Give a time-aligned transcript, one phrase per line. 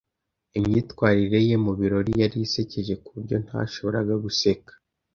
[0.57, 4.71] Imyitwarire ye mubirori yari isekeje kuburyo ntashoboraga guseka.